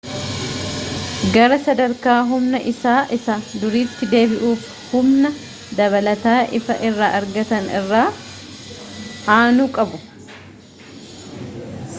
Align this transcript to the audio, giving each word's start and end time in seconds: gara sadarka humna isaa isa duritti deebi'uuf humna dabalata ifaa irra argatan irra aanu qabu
gara 1.33 1.57
sadarka 1.65 2.15
humna 2.29 2.61
isaa 2.71 3.01
isa 3.17 3.35
duritti 3.65 4.09
deebi'uuf 4.15 4.65
humna 4.95 5.31
dabalata 5.81 6.35
ifaa 6.61 6.79
irra 6.89 7.13
argatan 7.21 7.71
irra 7.83 8.03
aanu 9.37 9.71
qabu 9.79 10.05